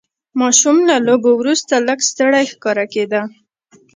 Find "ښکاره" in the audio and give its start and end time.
2.51-2.85